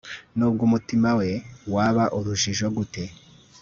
nubwo 0.37 0.61
umutima 0.67 1.09
we 1.19 1.29
waba 1.73 2.03
urujijo 2.17 2.67
gute 2.75 3.03